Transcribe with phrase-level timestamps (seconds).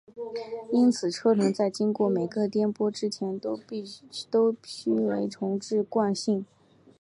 [0.71, 3.57] 因此车轮在经过每个颠簸之前都
[4.63, 6.43] 须被重置惯性。